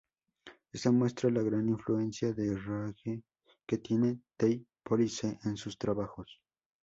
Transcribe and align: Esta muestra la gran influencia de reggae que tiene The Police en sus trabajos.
Esta 0.73 0.89
muestra 0.89 1.29
la 1.29 1.43
gran 1.43 1.69
influencia 1.69 2.33
de 2.33 2.57
reggae 2.57 3.21
que 3.67 3.77
tiene 3.77 4.19
The 4.35 4.65
Police 4.81 5.37
en 5.43 5.57
sus 5.57 5.77
trabajos. 5.77 6.41